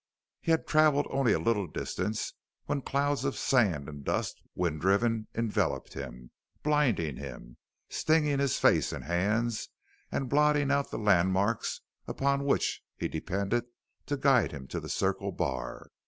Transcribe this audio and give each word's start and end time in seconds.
He 0.41 0.49
had 0.49 0.65
traveled 0.65 1.05
only 1.11 1.31
a 1.31 1.37
little 1.37 1.67
distance 1.67 2.33
when 2.65 2.81
clouds 2.81 3.23
of 3.23 3.37
sand 3.37 3.87
and 3.87 4.03
dust, 4.03 4.41
wind 4.55 4.81
driven, 4.81 5.27
enveloped 5.35 5.93
him, 5.93 6.31
blinding 6.63 7.17
him 7.17 7.41
again, 7.43 7.57
stinging 7.87 8.39
his 8.39 8.57
face 8.57 8.91
and 8.91 9.03
hands 9.03 9.69
and 10.11 10.27
blotting 10.27 10.71
out 10.71 10.89
the 10.89 10.97
landmarks 10.97 11.81
upon 12.07 12.45
which 12.45 12.81
he 12.97 13.07
depended 13.07 13.65
to 14.07 14.17
guide 14.17 14.51
him 14.51 14.67
to 14.69 14.79
the 14.79 14.89
Circle 14.89 15.31
Bar. 15.33 15.91